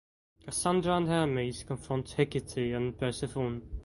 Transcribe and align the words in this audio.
Kassandra 0.43 0.97
and 0.97 1.07
Hermes 1.07 1.61
confront 1.63 2.09
Hecate 2.17 2.73
and 2.75 2.97
Persephone. 2.97 3.61